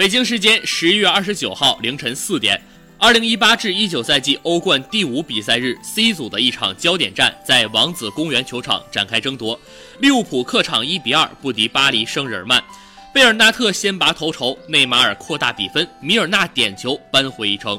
[0.00, 2.58] 北京时间十一月二十九号凌晨四点，
[2.96, 9.60] 二零一八至一九赛季欧冠第五比赛日 C 组的一场焦点战在王子公园球场展开争夺。
[9.98, 12.64] 利物浦客场一比二不敌巴黎圣日耳曼，
[13.12, 17.78] 贝尔纳特先拔头筹，内马尔扩大比分，米尔纳点球扳回一城。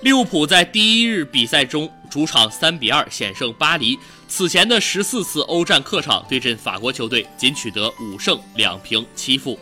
[0.00, 3.98] 利物浦在第一日比赛中主场三比二险胜巴黎，
[4.28, 9.60] 此前的十四次欧战客场对阵法国球队仅取得五胜两平七负。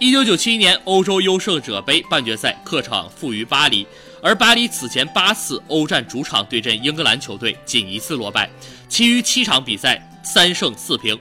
[0.00, 3.86] 一九九七年欧洲优胜者杯半决赛客场负于巴黎，
[4.20, 8.50] 而巴黎此前八次欧战主场对阵英格兰球队仅一次落败，
[8.88, 11.16] 其余七场比赛三胜四平。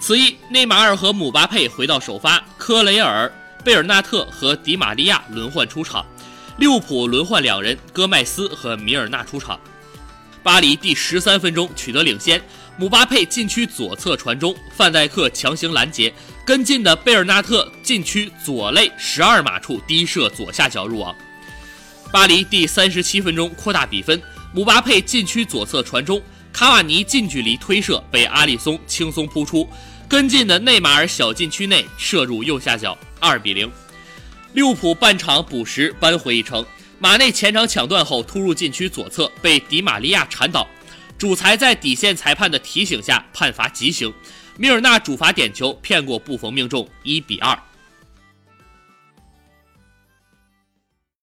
[0.00, 3.32] 此役，内马尔和姆巴佩回到首发，科雷尔、
[3.64, 6.04] 贝尔纳特和迪玛利亚轮换出场，
[6.58, 9.58] 利物浦轮换两人，戈麦斯和米尔纳出场。
[10.44, 12.38] 巴黎第十三分钟取得领先，
[12.76, 16.12] 姆巴佩禁区左侧传中，范戴克强行拦截。
[16.44, 21.16] 跟进的贝尔纳特禁区左肋十二码处低射左下角入网。
[22.12, 24.20] 巴黎第三十七分钟扩大比分，
[24.52, 26.20] 姆巴佩禁区左侧传中，
[26.52, 29.66] 卡瓦尼近距离推射被阿里松轻松扑出，
[30.06, 33.72] 跟进的内马尔小禁区内射入右下角，二比零。
[34.52, 36.62] 利物浦半场补时扳回一城，
[37.04, 40.66] 马内前场抢断后突入禁区左侧被迪玛利亚铲倒，
[41.18, 44.10] 主裁在底线裁判的提醒下判罚极刑。
[44.56, 47.54] 米尔纳主罚点球骗过布冯命中，一比二。